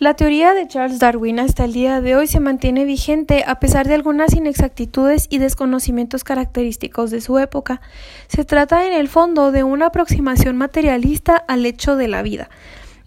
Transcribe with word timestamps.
La 0.00 0.14
teoría 0.14 0.54
de 0.54 0.68
Charles 0.68 1.00
Darwin 1.00 1.40
hasta 1.40 1.64
el 1.64 1.72
día 1.72 2.00
de 2.00 2.14
hoy 2.14 2.28
se 2.28 2.38
mantiene 2.38 2.84
vigente 2.84 3.42
a 3.44 3.58
pesar 3.58 3.88
de 3.88 3.94
algunas 3.94 4.32
inexactitudes 4.32 5.26
y 5.28 5.38
desconocimientos 5.38 6.22
característicos 6.22 7.10
de 7.10 7.20
su 7.20 7.36
época. 7.40 7.80
Se 8.28 8.44
trata 8.44 8.86
en 8.86 8.92
el 8.92 9.08
fondo 9.08 9.50
de 9.50 9.64
una 9.64 9.86
aproximación 9.86 10.56
materialista 10.56 11.34
al 11.34 11.66
hecho 11.66 11.96
de 11.96 12.06
la 12.06 12.22
vida, 12.22 12.48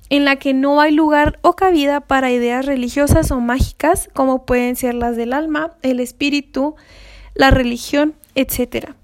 en 0.10 0.26
la 0.26 0.36
que 0.36 0.54
no 0.54 0.82
hay 0.82 0.92
lugar 0.92 1.40
o 1.44 1.54
cabida 1.54 2.02
para 2.02 2.30
ideas 2.30 2.66
religiosas 2.66 3.32
o 3.32 3.40
mágicas 3.40 4.10
como 4.12 4.46
pueden 4.46 4.76
ser 4.76 4.94
las 4.94 5.16
del 5.16 5.32
alma, 5.32 5.72
el 5.84 6.02
espíritu, 6.02 6.76
la 7.36 7.52
religión, 7.52 8.16
etc. 8.36 8.96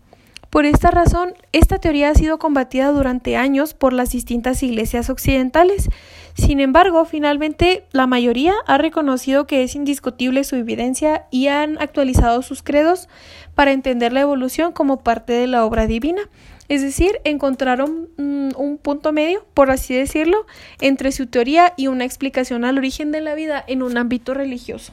Por 0.58 0.66
esta 0.66 0.90
razón, 0.90 1.36
esta 1.52 1.78
teoría 1.78 2.10
ha 2.10 2.16
sido 2.16 2.40
combatida 2.40 2.88
durante 2.92 3.38
años 3.38 3.76
por 3.76 3.94
las 3.94 4.10
distintas 4.10 4.64
iglesias 4.64 5.12
occidentales. 5.12 5.88
Sin 6.34 6.60
embargo, 6.62 7.06
finalmente 7.06 7.84
la 7.92 8.08
mayoría 8.08 8.56
ha 8.66 8.80
reconocido 8.80 9.46
que 9.46 9.62
es 9.62 9.76
indiscutible 9.76 10.44
su 10.44 10.56
evidencia 10.56 11.28
y 11.30 11.46
han 11.46 11.80
actualizado 11.80 12.42
sus 12.42 12.64
credos 12.64 13.08
para 13.54 13.72
entender 13.72 14.14
la 14.14 14.22
evolución 14.22 14.72
como 14.72 15.04
parte 15.04 15.34
de 15.34 15.46
la 15.46 15.64
obra 15.64 15.86
divina. 15.86 16.24
Es 16.70 16.82
decir, 16.82 17.20
encontraron 17.24 18.10
mm, 18.18 18.54
un 18.58 18.80
punto 18.80 19.12
medio, 19.12 19.46
por 19.54 19.70
así 19.70 19.94
decirlo, 19.94 20.48
entre 20.82 21.12
su 21.12 21.28
teoría 21.28 21.76
y 21.78 21.86
una 21.86 22.04
explicación 22.04 22.66
al 22.66 22.80
origen 22.80 23.12
de 23.12 23.22
la 23.22 23.36
vida 23.36 23.64
en 23.68 23.84
un 23.84 23.96
ámbito 23.96 24.34
religioso. 24.34 24.92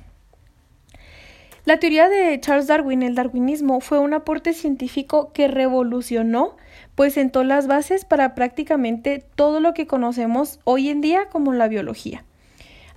La 1.64 1.78
teoría 1.78 2.10
de 2.10 2.38
Charles 2.40 2.66
Darwin, 2.66 3.02
el 3.02 3.14
darwinismo, 3.14 3.80
fue 3.80 3.98
un 3.98 4.12
aporte 4.12 4.52
científico 4.52 5.32
que 5.32 5.48
revolucionó, 5.48 6.56
pues 6.94 7.14
sentó 7.14 7.42
las 7.42 7.66
bases 7.66 8.04
para 8.04 8.34
prácticamente 8.34 9.24
todo 9.34 9.60
lo 9.60 9.72
que 9.72 9.86
conocemos 9.86 10.60
hoy 10.64 10.90
en 10.90 11.00
día 11.00 11.30
como 11.30 11.54
la 11.54 11.68
biología. 11.68 12.24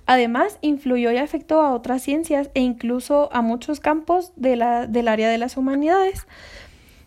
Además, 0.04 0.58
influyó 0.60 1.10
y 1.12 1.16
afectó 1.16 1.62
a 1.62 1.72
otras 1.74 2.02
ciencias 2.02 2.50
e 2.52 2.60
incluso 2.60 3.30
a 3.32 3.40
muchos 3.40 3.80
campos 3.80 4.32
de 4.36 4.56
la, 4.56 4.86
del 4.86 5.08
área 5.08 5.30
de 5.30 5.38
las 5.38 5.56
humanidades. 5.56 6.26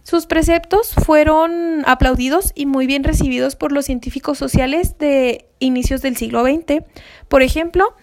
Sus 0.02 0.26
preceptos 0.26 0.95
fueron 1.06 1.84
aplaudidos 1.86 2.54
y 2.56 2.66
muy 2.66 2.88
bien 2.88 3.04
recibidos 3.04 3.56
por 3.56 3.72
los 3.72 3.86
científicos 3.86 4.39
sociales 4.39 4.98
de 4.98 5.45
inicios 5.59 6.02
del 6.02 6.17
siglo 6.17 6.44
XX. 6.44 6.84
Por 7.28 7.44
ejemplo, 7.44 7.94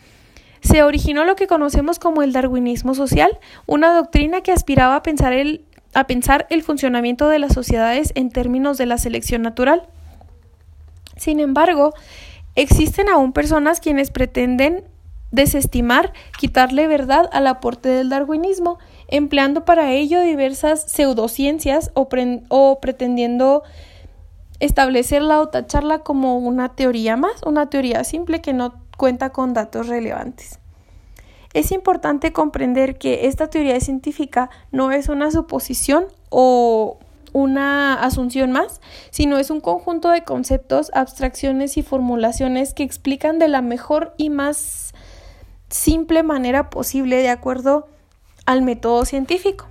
se 0.69 0.83
originó 0.83 1.24
lo 1.24 1.34
que 1.34 1.47
conocemos 1.47 1.98
como 1.98 2.22
el 2.22 2.34
darwinismo 2.34 2.94
social, 2.94 3.38
una 3.64 3.94
doctrina 3.94 4.42
que 4.42 4.52
aspiraba 4.52 4.97
a 4.97 5.02
pensar 5.02 5.33
el, 5.33 5.64
a 5.94 6.06
pensar 6.06 6.47
el 6.50 6.62
funcionamiento 6.62 7.27
de 7.27 7.38
las 7.38 7.55
sociedades 7.55 8.12
en 8.16 8.28
términos 8.28 8.77
de 8.77 8.84
la 8.84 8.98
selección 8.98 9.41
natural. 9.41 9.89
Sin 11.16 11.41
embargo, 11.41 11.94
existen 12.55 13.08
aún 13.08 13.33
personas 13.33 13.80
quienes 13.80 14.11
pretenden 14.11 14.84
desestimar, 15.30 16.12
quitarle 16.39 16.86
verdad 16.86 17.30
al 17.33 17.46
aporte 17.46 17.89
del 17.89 18.11
darwinismo, 18.11 18.78
empleando 19.08 19.64
para 19.64 19.92
ello 19.92 20.20
diversas 20.20 20.83
pseudociencias 20.83 21.91
o, 21.94 22.11
o 22.48 22.80
pretendiendo 22.80 23.62
establecerla 24.61 25.41
o 25.41 25.48
tacharla 25.48 26.00
como 26.00 26.36
una 26.36 26.74
teoría 26.74 27.16
más, 27.16 27.42
una 27.46 27.70
teoría 27.70 28.05
simple 28.05 28.42
que 28.42 28.52
no 28.52 28.74
cuenta 28.99 29.31
con 29.31 29.55
datos 29.55 29.87
relevantes. 29.87 30.59
Es 31.55 31.73
importante 31.73 32.35
comprender 32.35 32.99
que 32.99 33.27
esta 33.27 33.49
teoría 33.49 33.81
científica 33.81 34.51
no 34.71 34.93
es 34.93 35.09
una 35.09 35.31
suposición 35.31 36.05
o 36.29 36.99
una 37.33 37.95
asunción 37.95 38.53
más, 38.53 38.83
sino 39.11 39.39
es 39.39 39.51
un 39.51 39.61
conjunto 39.61 40.11
de 40.11 40.25
conceptos, 40.25 40.91
abstracciones 40.93 41.79
y 41.79 41.83
formulaciones 41.83 42.75
que 42.75 42.83
explican 42.83 43.39
de 43.39 43.49
la 43.49 43.63
mejor 43.63 44.15
y 44.19 44.29
más 44.29 44.93
simple 45.71 46.23
manera 46.23 46.69
posible 46.69 47.17
de 47.17 47.31
acuerdo 47.31 47.89
al 48.45 48.63
método 48.63 49.05
científico. 49.05 49.67